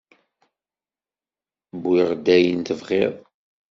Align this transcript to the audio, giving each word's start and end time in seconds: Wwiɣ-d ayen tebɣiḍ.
Wwiɣ-d 1.83 2.25
ayen 2.35 2.61
tebɣiḍ. 2.67 3.15